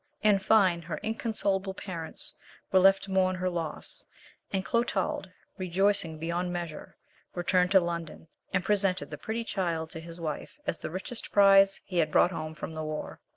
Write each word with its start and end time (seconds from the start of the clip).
In 0.23 0.39
fine, 0.39 0.81
her 0.81 0.97
inconsolable 1.03 1.75
parents 1.75 2.33
were 2.71 2.79
left 2.79 3.03
to 3.03 3.11
mourn 3.11 3.35
her 3.35 3.51
loss, 3.51 4.03
and 4.51 4.65
Clotald, 4.65 5.31
rejoicing 5.59 6.17
beyond 6.17 6.51
measure, 6.51 6.97
returned 7.35 7.69
to 7.73 7.79
London, 7.79 8.27
and 8.51 8.65
presented 8.65 9.11
the 9.11 9.19
pretty 9.19 9.43
child 9.43 9.91
to 9.91 9.99
his 9.99 10.19
wife, 10.19 10.59
as 10.65 10.79
the 10.79 10.89
richest 10.89 11.31
prize 11.31 11.81
he 11.85 11.99
had 11.99 12.09
brought 12.09 12.31
home 12.31 12.55
from 12.55 12.73
the 12.73 12.81
war. 12.83 13.19